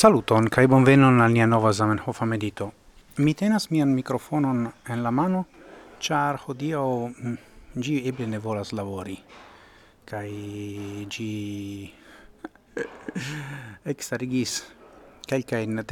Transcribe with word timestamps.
Saluton 0.00 0.46
kaj 0.48 0.62
bonvenon 0.72 1.20
al 1.20 1.34
nia 1.36 1.44
nova 1.46 1.74
Zamenhof 1.76 2.22
medito. 2.24 2.70
Mi 3.18 3.34
tenas 3.34 3.66
mian 3.70 3.90
mikrofonon 3.92 4.62
en 4.88 5.02
la 5.04 5.10
mano, 5.10 5.42
ĉar 6.00 6.38
hodiaŭ 6.40 6.84
mm, 7.08 7.34
gi 7.84 7.98
eble 8.08 8.28
ne 8.32 8.38
volas 8.40 8.72
labori. 8.72 9.18
Kaj 10.08 10.30
ĝi 11.16 11.26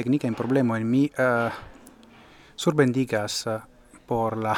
tecnica 0.01 0.31
in 0.31 0.39
problema 0.41 0.79
en 0.81 0.89
mi 0.89 1.03
uh, 1.05 1.61
surbendigas 2.57 3.47
eh, 3.47 3.61
por 4.07 4.39
la 4.39 4.57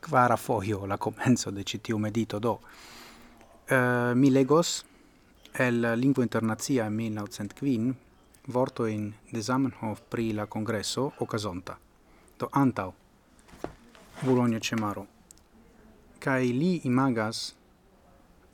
quara 0.00 0.36
foio 0.36 0.82
la 0.86 0.96
komenco 0.98 1.54
de 1.54 1.62
ĉi 1.62 1.78
tiu 1.78 1.98
medito 1.98 2.42
do. 2.42 2.58
Uh, 3.70 4.18
mi 4.18 4.34
legos 4.34 4.84
el 5.54 5.80
lingvo 5.94 6.26
internacia 6.26 6.90
1905 6.90 8.07
vortoin 8.48 9.12
de 9.30 9.40
Zamenhof 9.40 10.00
pri 10.08 10.32
la 10.32 10.46
congresso 10.46 11.12
ocasonta, 11.18 11.78
do 12.38 12.48
antau, 12.52 12.94
Bologna 14.22 14.58
Cemaro. 14.58 15.06
Kai 16.18 16.52
li 16.52 16.80
imagas 16.84 17.54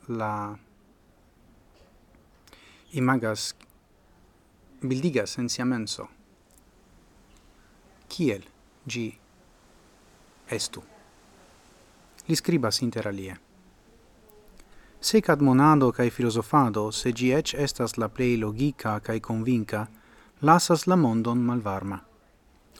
la 0.09 0.59
imagas 2.91 3.55
bildigas 4.83 5.39
en 5.39 5.49
sia 5.49 5.65
menso 5.65 6.09
kiel 8.09 8.45
gi 8.87 9.07
estu. 10.47 10.83
Li 12.27 12.37
scribas 12.37 12.81
inter 12.83 13.09
alie 13.09 13.35
sec 15.05 15.29
ad 15.29 15.43
monado 15.43 15.93
cae 15.93 16.11
filosofado, 16.11 16.91
se 16.91 17.13
gi 17.13 17.33
ec 17.37 17.53
estas 17.55 17.99
la 17.99 18.09
plei 18.09 18.39
logica 18.39 19.01
cae 19.01 19.21
convinca, 19.21 19.87
lasas 20.41 20.87
la 20.87 20.97
mondon 20.97 21.43
malvarma. 21.45 21.99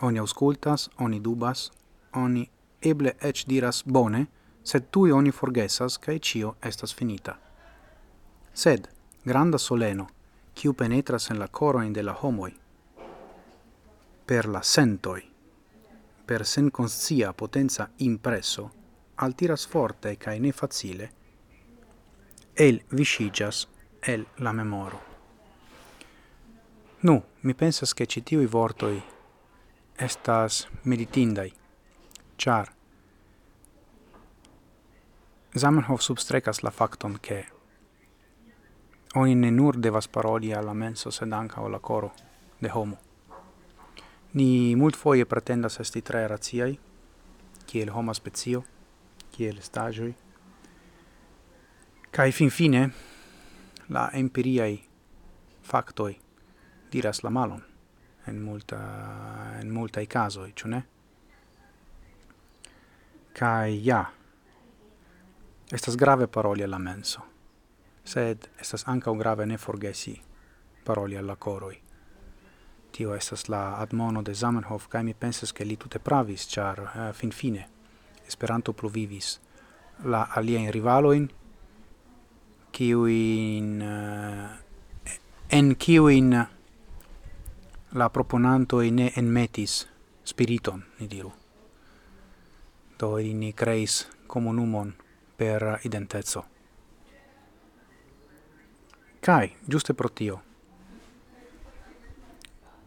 Oni 0.01 0.19
auscultas, 0.19 0.89
oni 0.99 1.21
dubas, 1.21 1.71
oni 2.13 2.49
eble 2.81 3.13
ec 3.21 3.45
diras 3.47 3.83
bone, 3.85 4.27
sed 4.63 4.89
tui 4.91 5.13
oni 5.13 5.31
forgesas 5.31 5.99
cae 5.99 6.19
cio 6.19 6.55
estas 6.63 6.95
finita. 6.95 7.35
Sed, 8.55 8.89
granda 9.25 9.59
soleno, 9.59 10.07
kiu 10.55 10.73
penetras 10.73 11.29
en 11.31 11.39
la 11.39 11.49
coroin 11.49 11.93
de 11.93 12.03
la 12.03 12.15
homoi, 12.23 12.55
per 14.25 14.49
la 14.49 14.63
sentoi, 14.63 15.21
per 16.25 16.47
sen 16.47 16.71
conscia 16.71 17.35
potenza 17.35 17.91
impresso, 17.99 18.71
altiras 19.17 19.67
forte 19.67 20.17
cae 20.17 20.39
ne 20.39 20.53
facile, 20.53 21.11
el 22.57 22.85
visigas 22.91 23.69
el 24.03 24.27
la 24.37 24.53
memoro. 24.53 25.01
Nu, 27.01 27.23
mi 27.41 27.55
pensas 27.55 27.93
che 27.93 28.07
i 28.31 28.47
vortoi 28.47 29.03
estas 29.97 30.69
meditindai, 30.83 31.53
char 32.37 32.73
Zamenhof 35.57 36.01
substrecas 36.01 36.63
la 36.63 36.71
facton 36.71 37.19
che 37.21 37.47
oni 39.15 39.35
ne 39.35 39.51
nur 39.51 39.77
devas 39.77 40.09
paroli 40.09 40.53
alla 40.53 40.73
menso 40.73 41.11
sed 41.11 41.33
anca 41.33 41.61
o 41.61 41.69
la 41.69 41.79
coro 41.79 42.13
de 42.59 42.69
homo. 42.69 42.99
Ni 44.33 44.75
mult 44.75 44.97
foie 44.97 45.25
pretendas 45.27 45.79
esti 45.79 46.03
tre 46.03 46.27
raziai, 46.27 46.79
kiel 47.67 47.91
homa 47.91 48.13
spezio, 48.13 48.65
kiel 49.31 49.63
stagioi, 49.63 50.24
Kai 52.15 52.31
fin 52.31 52.51
fine, 52.51 52.93
la 53.89 54.11
empiriai 54.13 54.85
factoi 55.63 56.21
diras 56.93 57.23
la 57.23 57.31
malon 57.31 57.65
en 58.27 58.39
multa 58.43 58.79
en 59.61 59.73
multa 59.73 60.01
i 60.01 60.07
caso 60.07 60.47
ciò 60.55 60.69
ne? 60.69 60.87
kai 63.33 63.83
ja, 63.83 64.13
estas 65.73 65.97
grave 65.97 66.29
paroli 66.29 66.63
alla 66.63 66.79
menso, 66.79 67.21
sed 68.05 68.49
estas 68.61 68.87
ancau 68.87 69.17
grave 69.17 69.45
ne 69.45 69.59
forgesi 69.59 70.15
paroli 70.85 71.17
alla 71.17 71.35
coroi. 71.35 71.83
Tio 72.93 73.15
estas 73.15 73.49
la 73.49 73.77
admono 73.79 74.23
de 74.23 74.35
Zamenhof, 74.35 74.87
kai 74.87 75.03
mi 75.03 75.15
pensas 75.15 75.53
che 75.53 75.65
li 75.65 75.77
tute 75.77 75.99
pravis, 75.99 76.47
char 76.47 76.79
uh, 76.79 77.13
fin 77.13 77.33
fine 77.33 77.69
Esperanto 78.25 78.73
pluvivis 78.73 79.41
la 80.05 80.29
alien 80.31 80.71
rivaloin, 80.71 81.29
kiuin 82.75 83.83
eh, 83.83 84.51
en 85.51 85.77
kiuin 85.77 86.47
la 87.93 88.09
proponanto 88.11 88.81
ne 88.91 89.13
enmetis 89.17 89.89
spiriton, 90.25 90.83
ni 90.99 91.07
diru. 91.11 91.33
Do 92.99 93.17
ni 93.17 93.53
creis 93.53 94.09
comunumon 94.27 94.95
per 95.37 95.81
identezzo. 95.85 96.45
Kai, 99.21 99.57
giuste 99.69 99.95
pro 99.95 100.09
tio, 100.09 100.43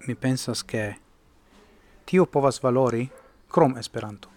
mi 0.07 0.15
pensas 0.15 0.63
che 0.65 0.99
tio 2.03 2.25
povas 2.25 2.59
valori 2.59 3.09
krom 3.47 3.77
Esperanto. 3.77 4.29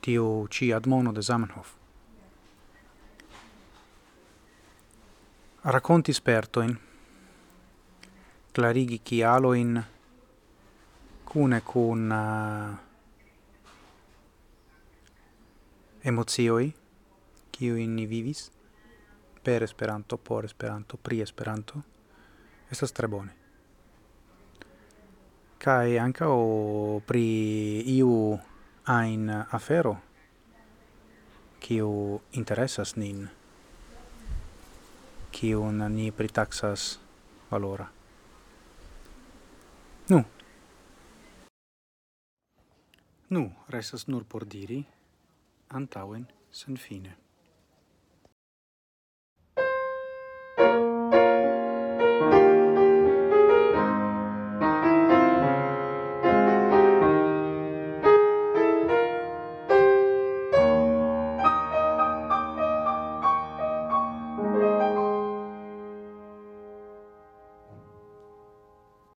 Tio 0.00 0.48
ci 0.48 0.72
admono 0.72 1.12
de 1.12 1.22
Zamenhof. 1.22 1.79
Racconti 5.70 6.12
spertoin, 6.12 6.76
clarigi 8.52 9.00
chialoin, 9.04 9.80
cune 11.24 11.62
cun 11.62 12.10
uh, 12.10 12.76
emozioi, 16.02 16.74
kiuin 17.52 17.94
ni 17.94 18.06
vivis, 18.06 18.50
per 19.44 19.62
Esperanto, 19.62 20.18
por 20.18 20.44
Esperanto, 20.44 20.96
pri 20.96 21.20
Esperanto, 21.20 21.84
estas 22.68 22.90
tre 22.90 23.06
bone. 23.06 23.36
Kai 25.56 25.98
anca 25.98 26.34
o 26.34 26.98
pri 27.06 27.86
iu 27.94 28.40
ein 28.88 29.30
afero, 29.30 30.00
kiu 31.60 32.20
interesas 32.32 32.96
nin, 32.96 33.28
kiun 35.32 35.78
ni 35.94 36.10
pritaxas 36.10 37.00
valora. 37.50 37.86
Nu. 40.08 40.24
Nu, 43.30 43.52
restas 43.68 44.08
nur 44.08 44.24
por 44.24 44.44
diri, 44.44 44.84
antauen 45.68 46.26
sen 46.50 46.76
fine. 46.76 47.16